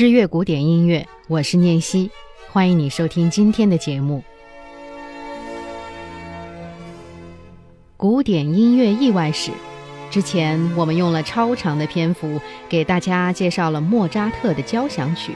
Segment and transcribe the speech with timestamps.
[0.00, 2.10] 知乐古典音乐，我是念希，
[2.48, 4.24] 欢迎你收听今天的节目。
[7.98, 9.50] 古典音乐意外史，
[10.10, 15.34] 之前我们用了超长的篇幅给大家介绍了莫扎特的交响曲。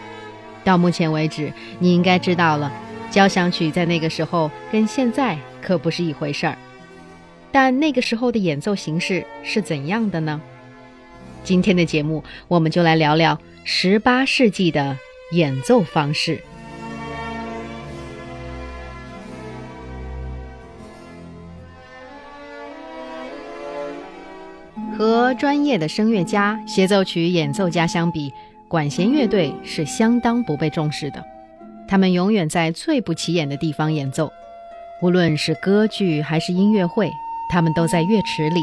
[0.65, 2.73] 到目前为止，你应该知道了，
[3.11, 6.57] 交响曲在那个时候跟现在可不是一回事儿。
[7.53, 10.41] 但那个时候的演奏形式是怎样的呢？
[11.45, 14.97] 今天的节目，我们就来聊聊十八世纪的
[15.33, 16.43] 演奏方式。
[24.97, 28.33] 和专业的声乐家、协奏曲演奏家相比，
[28.69, 31.23] 管弦乐队是相当不被重视的。
[31.87, 34.33] 他们永远在最不起眼的地方演奏，
[35.03, 37.11] 无论是歌剧还是音乐会，
[37.51, 38.61] 他们都在乐池里。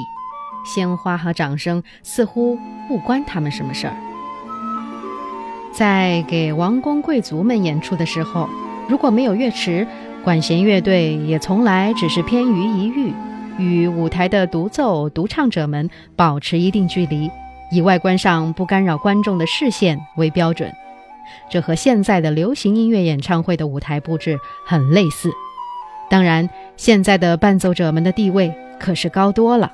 [0.65, 3.93] 鲜花和掌声似乎不关他们什么事儿。
[5.73, 8.49] 在给王公贵族们演出的时候，
[8.89, 9.87] 如果没有乐池，
[10.23, 13.13] 管弦乐队也从来只是偏于一隅，
[13.57, 17.31] 与舞台的独奏、独唱者们保持一定距离，
[17.71, 20.71] 以外观上不干扰观众的视线为标准。
[21.49, 25.31] 这和现在的流行音乐演唱会的舞台布置很类似。
[26.09, 29.71] 当然，现在的伴奏者们的地位可是高多了。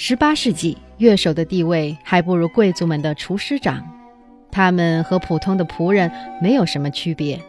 [0.00, 3.84] 十八世纪，乐手的地位还不如贵族们的厨师长，
[4.48, 6.08] 他们和普通的仆人
[6.40, 7.42] 没有什么区别。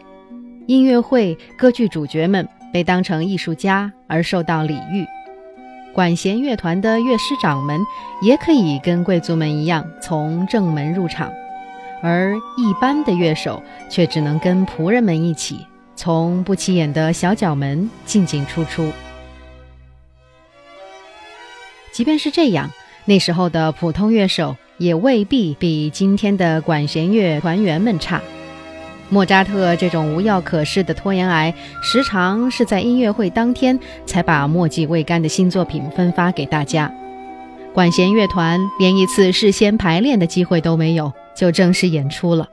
[0.66, 5.06] 音乐会、歌剧主角们被当成艺术家而受到礼遇，
[5.94, 7.80] 管弦乐团的乐师长们
[8.20, 11.32] 也可以跟贵族们一样从正门入场，
[12.02, 18.90] 而一般的乐手却只能跟仆人们一起从不起眼的小角门进进出出。
[21.92, 22.70] 即便是这样，
[23.04, 28.20] 那时候的普通乐手也未必比今天的管弦乐团员们差。
[29.08, 33.76] 莫扎特这种无药可施的拖延癌，时常是在音乐会当天
[34.06, 36.92] 才把墨迹未干的新作品分发给大家。
[37.74, 42.48] 管弦乐团连一次事先排练的机会都没有，就正式演出了。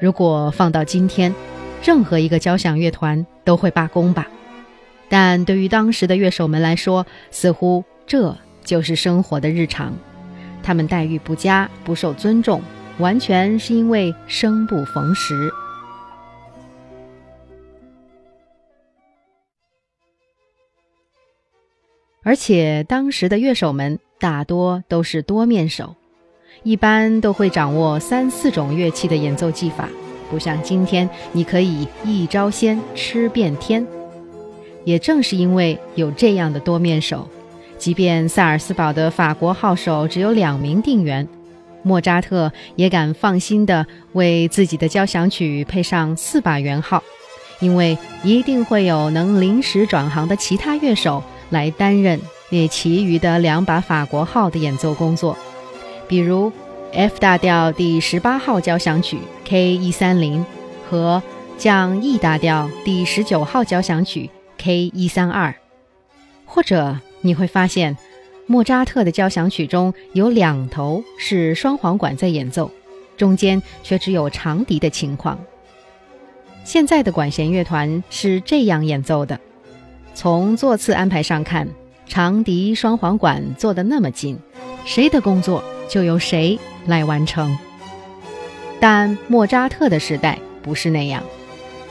[0.00, 1.32] 如果放到今天，
[1.84, 4.26] 任何一个交响乐团都会罢工吧？
[5.08, 8.36] 但对于当时的乐手们来说，似乎这……
[8.64, 9.92] 就是生活的日常，
[10.62, 12.62] 他们待遇不佳，不受尊重，
[12.98, 15.50] 完全是因为生不逢时。
[22.24, 25.96] 而且当时的乐手们大多都是多面手，
[26.62, 29.88] 一般都会掌握三四种乐器的演奏技法，
[30.30, 33.84] 不像今天你可以一招鲜吃遍天。
[34.84, 37.28] 也正是因为有这样的多面手。
[37.82, 41.26] 即便萨尔斯堡的法国号手只有两名定员，
[41.82, 47.02] 莫扎特也敢放心地为自己的交响曲配上四把圆号，
[47.58, 52.20] 因为一定会有能临时转行的其他乐手来担任
[52.50, 55.36] 那其余的两把法国号的演奏工作，
[56.06, 56.52] 比如
[56.92, 60.46] F 大调第十八号交响曲 K 一三零
[60.88, 61.20] 和
[61.58, 65.52] 降 E 大调第十九号交响曲 K 一三二，
[66.44, 66.96] 或者。
[67.22, 67.96] 你会发现，
[68.46, 72.70] 莫扎特的交响曲中有两头是双簧管在演奏，
[73.16, 75.38] 中间却只有长笛的情况。
[76.64, 79.40] 现在的管弦乐团是这样演奏的：
[80.14, 81.66] 从座次安排上看，
[82.06, 84.38] 长笛、双簧管坐得那么近，
[84.84, 87.56] 谁的工作就由谁来完成。
[88.78, 91.22] 但莫扎特的时代不是那样，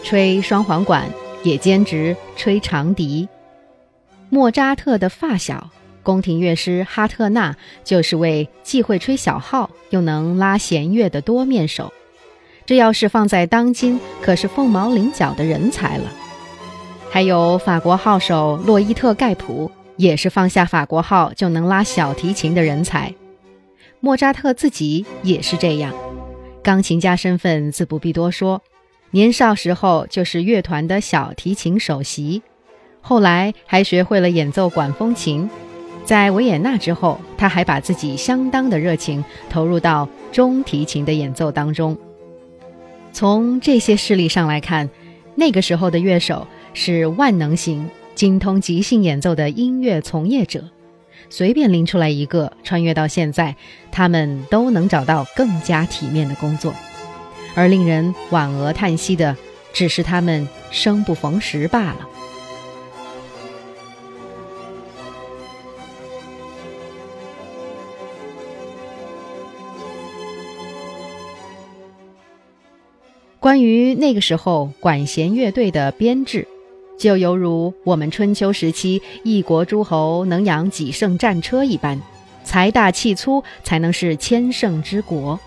[0.04, 1.06] 吹双簧管
[1.44, 3.28] 也兼职吹长笛。
[4.34, 5.72] 莫扎特的发小，
[6.04, 7.54] 宫廷乐师哈特纳，
[7.84, 11.92] 就是位既会吹小号又能拉弦乐的多面手。
[12.66, 16.06] 这要是放在当今，可是凤毛麟角的人才了。
[17.10, 23.14] 还有法国号手洛伊特盖普，也是放下法国号就能拉小提琴的人才。
[24.00, 25.94] 莫扎特自己也是这样，
[26.64, 28.62] 钢琴家身份自不必多说，
[29.12, 32.42] 年少时候就是乐团的小提琴首席。
[33.02, 35.50] 后来还学会了演奏管风琴，
[36.06, 41.98] 在维也纳之后，他还把自己相当的热情投入到中提琴的演奏当中。
[43.12, 44.90] 从这些事例上来看，
[45.36, 50.64] 那个时候的乐手是万能型、精通即兴演奏的音乐从业者，
[51.30, 53.56] 随便拎出来一个，穿越到现在，
[53.92, 56.74] 他们都能找到更加体面的工作。
[57.54, 59.36] 而令人莞额叹息的，
[59.74, 62.08] 只是他们生不逢时罢了。
[73.42, 76.48] 关于那个时候管弦乐队的编制，
[76.96, 82.00] 就犹如我们春秋时期一国诸侯能养几乘战车一般，
[82.44, 85.40] 财大气粗才能是千乘之国。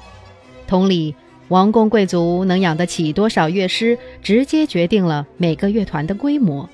[0.66, 1.14] 同理，
[1.46, 6.68] 王公贵族能养得起多少乐师，直接决定了每个乐团的规模。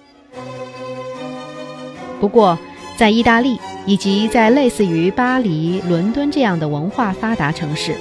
[2.19, 2.59] 不过，
[2.97, 7.95] 在意大利以及在类似于巴黎、伦敦这样的文化发达城市。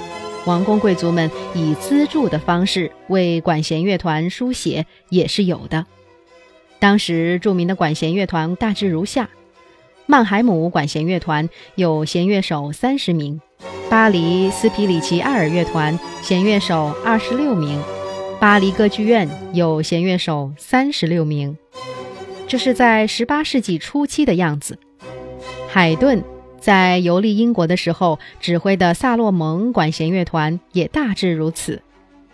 [0.46, 5.86] 王公贵族们以资助的方式为管弦乐团书写也是有的。
[6.78, 9.28] 当时著名的管弦乐团大致如下：
[10.06, 13.40] 曼海姆管弦乐团有弦乐手三十名，
[13.90, 17.78] 巴黎斯皮里奇埃尔乐团弦乐手二十六名，
[18.40, 21.56] 巴黎歌剧院有弦乐手三十六名。
[22.48, 24.78] 这是在十八世纪初期的样子。
[25.68, 26.24] 海顿。
[26.60, 31.82] 在游历英国的时候，指挥的萨洛蒙管弦乐团也大致如此，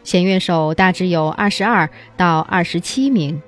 [0.02, 3.40] 弦乐手大致有二十二到二十七名，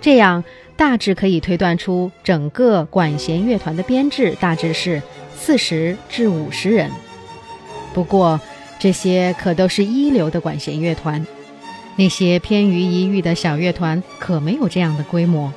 [0.00, 0.44] 这样
[0.76, 5.02] 大致可以推断出整个管弦乐团的编制大致是
[5.34, 6.90] 四十至五十人。
[7.92, 8.40] 不过，
[8.78, 11.26] 这些可都是一流的管弦乐团，
[11.96, 15.52] 那些偏于一隅的小乐团可没有这样的规模。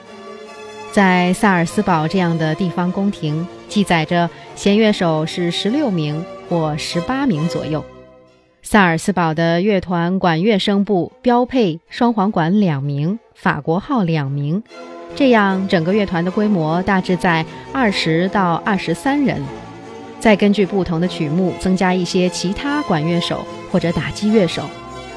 [0.92, 7.86] 在萨尔斯堡这样的地方宫廷，记载着弦乐手是十六名或十八名左右。
[8.64, 14.64] 萨尔斯堡的乐团管乐声部标配双簧管两名，法国号两名，
[15.16, 19.40] 这样整个乐团的规模大致在二十到二十三人。
[20.20, 24.64] 再根据不同的曲目增加一些其他管乐手或者打击乐手，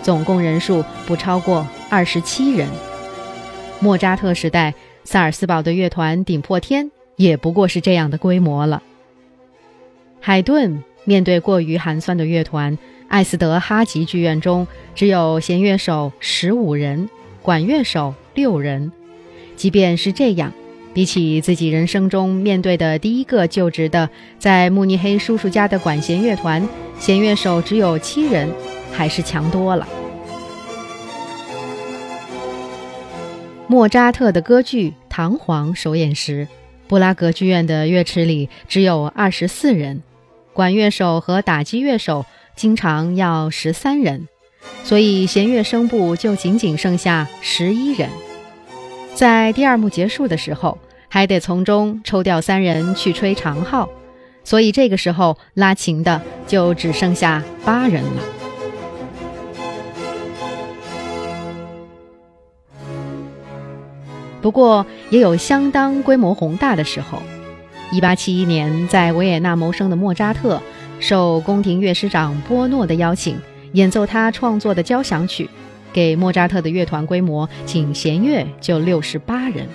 [0.03, 2.69] 总共人数不超过二十七人。
[3.81, 4.75] 莫扎特时代。
[5.03, 8.83] 萨尔斯堡的乐团顶破天，也不过是这样的规模了。
[10.23, 12.77] 海顿面对过于寒酸的乐团，
[13.09, 17.09] 艾斯德哈吉剧院中只有弦乐手十五人，
[17.41, 18.93] 管乐手六人。
[19.57, 20.53] 即便是这样，
[20.93, 24.09] 比起自己人生中面对的第一个就职的
[24.39, 26.69] 在慕尼黑叔叔家的管弦乐团，
[26.99, 28.49] 弦乐手只有七人，
[28.93, 29.89] 还是强多了。
[33.67, 36.47] 莫扎特的歌剧《唐璜》首演时，
[36.89, 40.03] 布拉格剧院的乐池里只有二十四人，
[40.53, 42.27] 管乐手和打击乐手
[42.57, 44.29] 经常要十三人，
[44.85, 48.11] 所以弦乐声部就仅仅剩下十一人。
[49.15, 53.89] 在第二幕结束的时候，还得从中抽调三人去吹长号，
[54.45, 58.23] 所以这个时候拉琴的就只剩下八人了。
[64.43, 67.23] 不过也有相当规模宏大的时候。
[67.93, 70.63] 一八七一年，在维也纳谋生的莫扎特，
[71.01, 73.37] 受宫廷乐师长波诺的邀请，
[73.73, 75.51] 演奏他创作的交响曲。
[75.93, 79.67] 给莫扎特的乐团规模，仅弦乐就六十八人，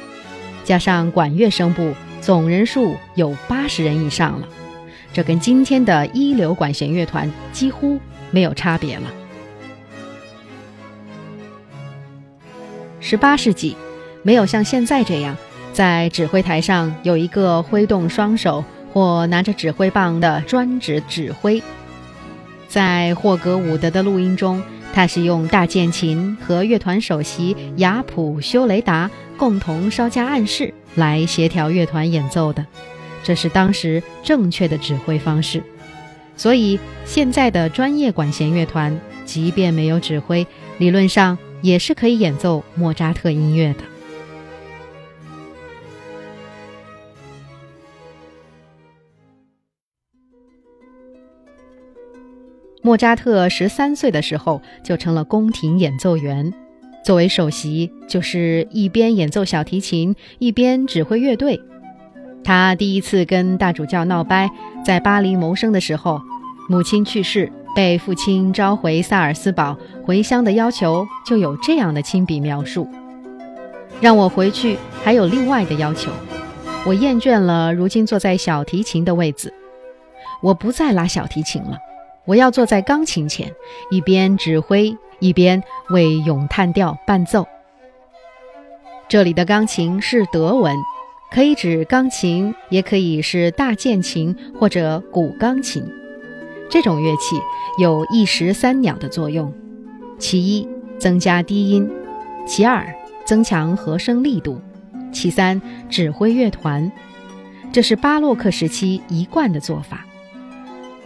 [0.63, 4.47] 加上管乐声部，总人数有八十人以上了。
[5.11, 7.99] 这跟今天的一流管弦乐团几乎
[8.31, 9.13] 没有差别了。
[13.01, 13.75] 十八世纪。
[14.23, 15.37] 没有像现在这样，
[15.75, 18.63] 在指挥台上有一个挥动双手
[18.93, 21.61] 或拿着指挥棒的专职指挥。
[22.69, 32.65] 在霍格伍德的录音中，他是用大键琴和乐团首席雅普修雷达共同稍加暗示来协调乐团演奏的，
[33.21, 35.61] 这是当时正确的指挥方式。
[36.37, 40.47] 所以，现在的专业管弦乐团，即便没有指挥，
[40.77, 43.79] 理论上也是可以演奏莫扎特音乐的。
[52.85, 56.53] 莫扎特十三岁的时候就成了宫廷演奏员，
[57.03, 61.59] 作为首席，就是一边演奏小提琴一边指挥乐队。
[62.43, 64.51] 他第一次跟大主教闹掰，
[64.85, 66.21] 在巴黎谋生的时候，
[66.69, 72.87] 母亲去世，被父亲召回萨尔斯堡回乡的要求，就有这样的亲笔描述：
[73.99, 76.11] 让我回去，还有另外的要求。
[76.85, 79.51] 我厌倦了如今坐在小提琴的位子，
[80.43, 81.79] 我不再拉小提琴了。
[82.25, 83.53] 我要坐在钢琴前，
[83.91, 87.47] 一边指挥，一边为咏叹调伴奏。
[89.07, 90.75] 这里的钢琴是德文，
[91.31, 95.83] 可以指钢琴，也可以是大键琴或者古钢琴。
[96.67, 97.35] 这种乐器
[97.79, 99.53] 有一石三鸟的作用：
[100.17, 100.67] 其一，
[100.97, 101.87] 增加低音；
[102.47, 102.83] 其二，
[103.23, 104.59] 增强和声力度；
[105.13, 106.91] 其三，指挥乐团。
[107.71, 110.03] 这是巴洛克时期一贯的做法。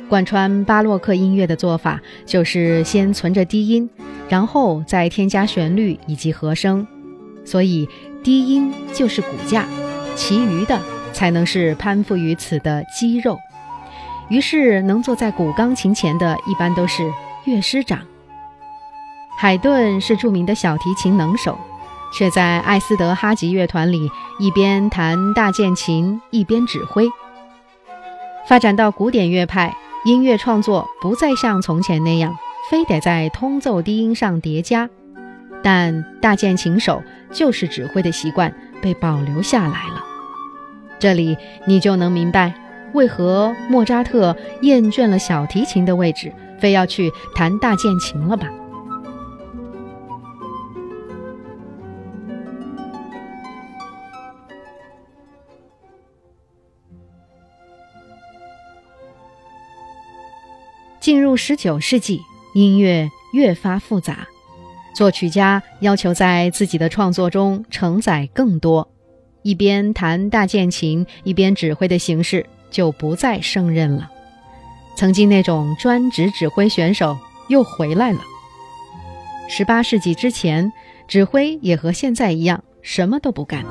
[0.09, 3.89] 贯穿巴洛克音乐的做法就是先存着低音，
[4.27, 6.85] 然后再添加旋律以及和声，
[7.45, 7.87] 所以
[8.23, 9.65] 低音就是骨架，
[10.15, 10.81] 其余的
[11.13, 13.37] 才能是攀附于此的肌肉。
[14.29, 17.03] 于是，能坐在古钢琴前的一般都是
[17.45, 17.99] 乐师长。
[19.37, 21.57] 海顿是著名的小提琴能手，
[22.13, 27.07] 却在艾斯德哈吉乐团里一边弹大键琴一边指挥。
[28.47, 29.75] 发展到古典乐派。
[30.05, 32.35] 音乐创作不再像从前那样，
[32.69, 34.89] 非得在通奏低音上叠加，
[35.61, 40.03] 但大键琴手就是指挥的习惯被保留下来了。
[40.99, 41.37] 这里
[41.67, 42.53] 你就能明白，
[42.93, 48.47] 为何莫扎特厌倦了小提琴的位置，非要去弹大键琴了吧？
[60.99, 62.21] 进入十九世纪，
[62.53, 64.27] 音乐越发复杂，
[64.93, 68.87] 作曲家要求在自己的创作中承载更多，
[69.41, 74.09] 一边弹大键琴一边指挥的形式就不再胜任了。
[74.95, 78.19] 曾经那种专职指挥选手又回来了。
[79.47, 80.71] 十八世纪之前，
[81.07, 83.63] 指挥也和现在一样，什么都不干，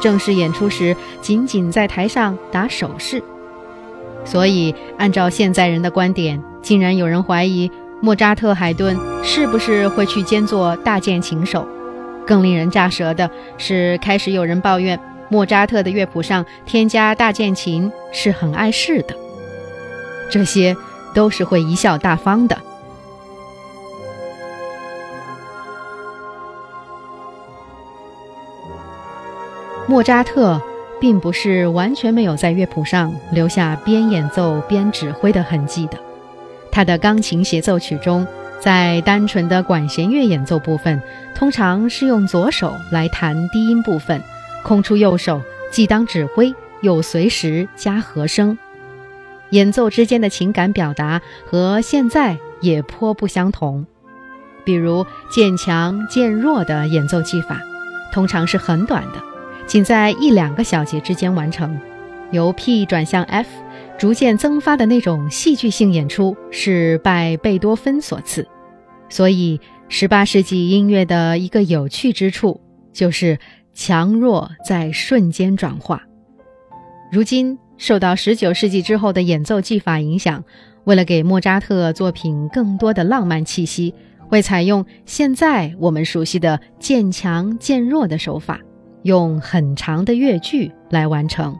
[0.00, 3.20] 正式演出时仅仅在台上打手势。
[4.30, 7.70] 所以，按照现在人的观点，竟然有人怀疑
[8.02, 8.94] 莫扎特、海顿
[9.24, 11.66] 是不是会去兼做大键琴手。
[12.26, 19.16] 更令人咋舌的是，开始有人抱怨莫扎特的乐谱上添加大键琴是很碍事的。
[20.30, 20.76] 这些
[21.14, 22.58] 都是会贻笑大方的。
[29.86, 30.60] 莫扎特。
[31.00, 35.98] 并不是完全没有在乐谱上留下边演奏边指挥的痕迹的。
[36.70, 38.26] 他的钢琴协奏曲中，
[38.60, 41.00] 在单纯的管弦乐演奏部分，
[41.34, 44.22] 通常是用左手来弹低音部分，
[44.62, 48.58] 空出右手，既当指挥又随时加和声。
[49.50, 53.86] 演奏之间的情感表达和现在也颇不相同。
[54.64, 57.62] 比如渐强渐弱的演奏技法，
[58.12, 59.22] 通常是很短的。
[59.68, 61.78] 仅在一两个小节之间完成，
[62.30, 63.46] 由 P 转向 F，
[63.98, 68.48] 逐渐增发的那种戏剧性演出是拜贝多芬所赐。
[69.10, 69.60] 所以，
[69.90, 72.62] 十八世纪音乐的一个有趣之处
[72.94, 73.38] 就是
[73.74, 76.02] 强弱在瞬间转化。
[77.12, 80.42] 如今，受到十九世纪之后的演奏技法影响，
[80.84, 83.94] 为了给莫扎特作品更多的浪漫气息，
[84.28, 88.58] 会采用现在我们熟悉的渐强渐弱的手法。
[89.02, 91.56] 用很长的乐句来完成，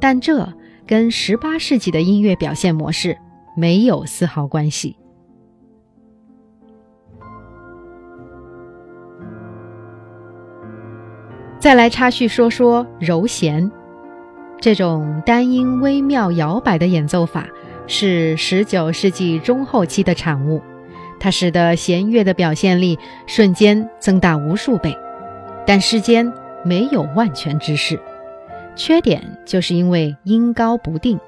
[0.00, 0.48] 但这
[0.86, 3.16] 跟十八世纪的音乐表现模式
[3.56, 4.96] 没有丝毫关系。
[11.58, 13.70] 再来插叙说说柔弦，
[14.60, 17.46] 这种单音微妙摇摆的演奏法
[17.86, 20.60] 是十九世纪中后期的产物，
[21.20, 24.96] 它使得弦乐的表现力瞬间增大无数倍，
[25.66, 26.32] 但世间。
[26.64, 27.98] 没有万全之事，
[28.76, 31.18] 缺点就是因为音高不定，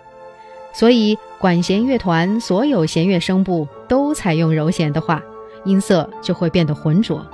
[0.73, 5.23] 所以管弦乐团所有弦乐声部都采用柔弦的话，
[5.65, 7.27] 音色就会变得浑浊。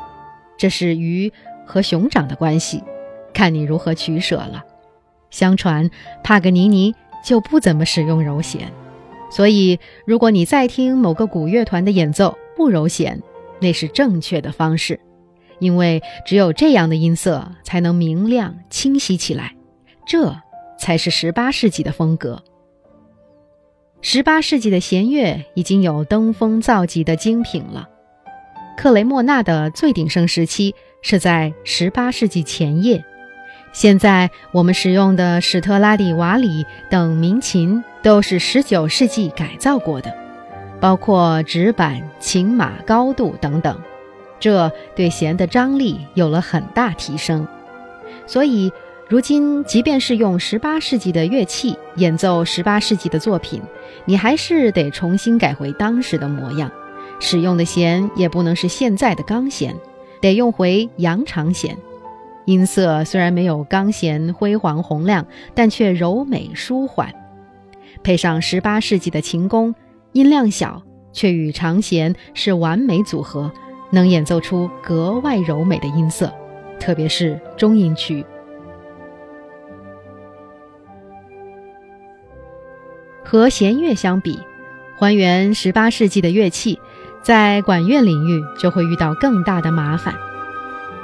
[0.57, 1.33] 这是鱼
[1.67, 2.83] 和熊掌的关系，
[3.33, 4.65] 看你如何取舍了。
[5.31, 5.89] 相传
[6.25, 8.73] 帕格尼尼就不怎么使用柔弦，
[9.31, 13.23] 所以如果你再听某个古乐团的演奏不柔弦，
[13.61, 14.99] 那是正确的方式。
[15.61, 19.55] 因为只有这样的音色才能明亮清晰起来，
[20.05, 20.35] 这
[20.79, 22.43] 才是十八世纪的风格。
[24.03, 27.89] 十八世纪的弦乐已经有登峰造极的精品了。
[28.77, 33.05] 克雷莫纳的最鼎盛时期是在十八世纪前叶，
[33.73, 40.17] 现在我们使用的史特拉蒂瓦里等名琴都是十九世纪改造过的，
[40.81, 43.79] 包括指板、琴码高度等等。
[44.41, 47.47] 这对弦的张力有了很大提升，
[48.27, 48.73] 所以
[49.09, 53.61] 如今即便是用十八世纪的乐器演奏十八世纪的作品，
[54.07, 56.73] 你还是得重新改回当时的模样，
[57.21, 59.77] 使用的弦也不能是现在的钢弦，
[60.21, 61.77] 得用回羊肠弦。
[62.47, 67.15] 音色虽然没有钢弦辉煌洪亮，但却柔美舒缓，
[68.03, 69.75] 配上十八世纪的琴弓，
[70.13, 70.83] 音量小
[71.13, 73.53] 却与长弦是完美组合。
[73.91, 76.33] 能演奏出格外柔美的音色，
[76.79, 78.25] 特别是中音区。
[83.25, 84.41] 和弦乐相比，
[84.99, 86.81] 还原十八世纪的乐器，
[87.23, 90.15] 在管乐领域就会遇到更大的麻烦。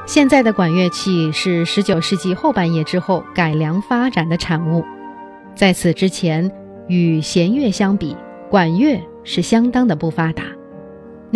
[0.07, 4.85] 现在的管乐器是十九世纪后半叶之后改良发展的产物，
[5.55, 6.51] 在此之前，
[6.89, 8.17] 与弦乐相比，
[8.49, 10.43] 管乐是相当的不发达。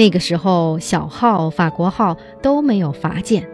[0.01, 3.47] 那个时候，小号、法国号都没有阀键，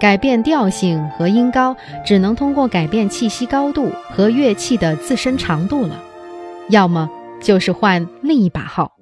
[0.00, 6.02] 改变调性和音高只能通过改变气息高度和乐器的自身长度了，
[6.70, 7.08] 要么
[7.40, 8.96] 就是换另一把号。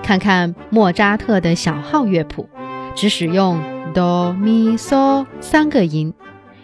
[0.00, 2.48] 看看莫扎特的小号乐谱，
[2.94, 3.60] 只使用
[3.92, 6.14] 哆、咪、嗦三个音，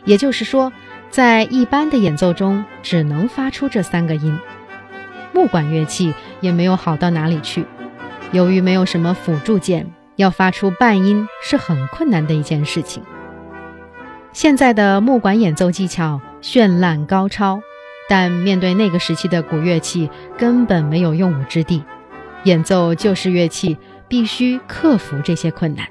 [0.05, 0.73] 也就是说，
[1.11, 4.39] 在一般的演奏中只能发出这三个音。
[5.33, 7.67] 木管乐器也没有好到哪里去。
[8.33, 13.03] 由于没有什么辅助键，要发出半音是很困难的一件事情。
[14.33, 17.61] 现在的木管演奏技巧绚烂高超，
[18.09, 20.09] 但面对那个时期的古乐器，
[20.39, 21.83] 根本没有用武之地。
[22.45, 23.77] 演奏旧式乐器
[24.09, 25.89] 必须克服这些困难，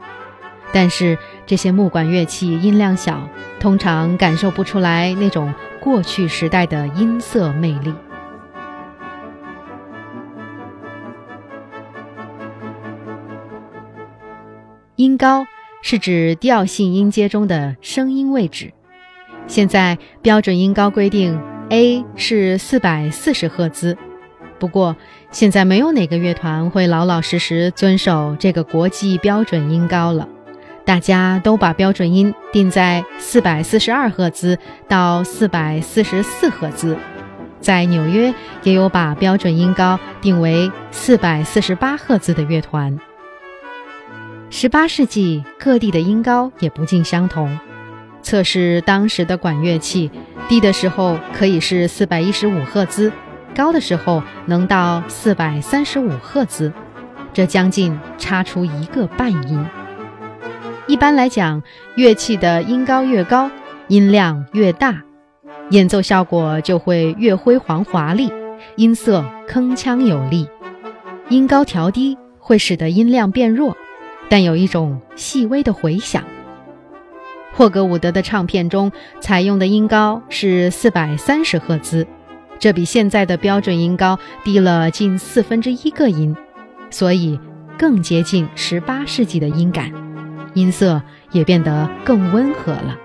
[0.71, 3.27] 但是这些木管乐器音量小，
[3.59, 7.93] 通常感受不出来那种过去时代的音色魅力。
[14.99, 15.47] 音高
[15.81, 18.73] 是指调性音阶中的声音位置。
[19.47, 21.39] 现在标准音高规定
[21.69, 23.97] A 是四百四十赫兹，
[24.59, 24.97] 不过
[25.31, 30.27] 现在没有哪个乐团会老老实实遵守这个国际标准音高了。
[30.83, 36.97] 大家都把标准音定在四百四十二赫兹到四百四十四赫兹。
[37.61, 42.99] 在纽约也有把标准音高定为四百四十八赫兹的乐团。
[44.51, 47.59] 十八世纪各地的音高也不尽相同。
[48.23, 50.09] 测试当时的管乐器，
[50.47, 53.11] 低的时候可以是四百一十五赫兹，
[53.55, 56.73] 高的时候能到四百三十五赫兹，
[57.31, 59.65] 这将近差出一个半音。
[60.87, 61.61] 一般来讲，
[61.95, 63.51] 乐器的音高越高，
[63.87, 65.03] 音量越大，
[65.69, 68.33] 演奏效果就会越辉煌华丽，
[68.75, 70.49] 音色铿锵有力。
[71.29, 73.77] 音高调低会使得音量变弱。
[74.29, 76.23] 但有一种细微的回响。
[77.51, 82.07] 霍格伍德的唱片中采用的音高是四百三十赫兹，
[82.57, 86.35] 这比现在的标准音高低了近四分之一个音，
[86.89, 87.37] 所以
[87.77, 89.91] 更接近十八世纪的音感，
[90.53, 92.97] 音色也变得更温和了。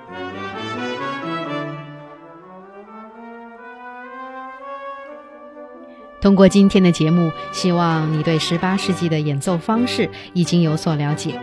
[6.25, 11.39] 通过今天的节目，希望你对十八世纪的演奏方式已经有所了解。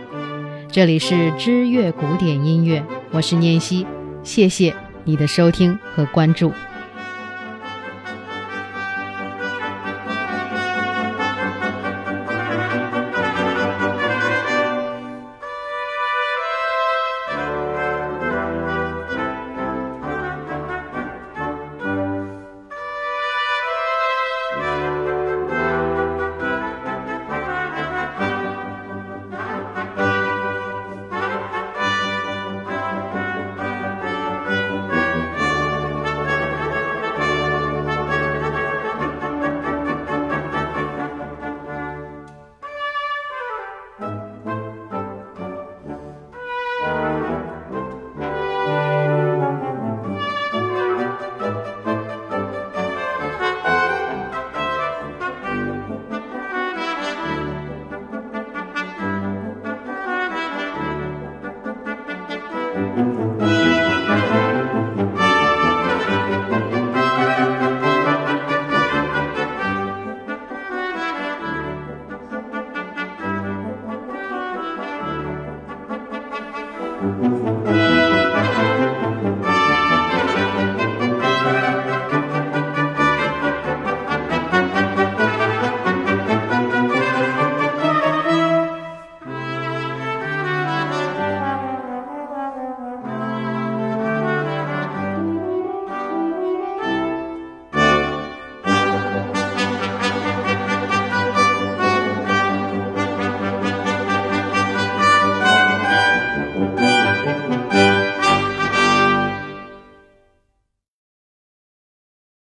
[0.72, 3.86] 这里是知乐古典音乐，我是念希，
[4.24, 6.52] 谢谢你的收听和关注。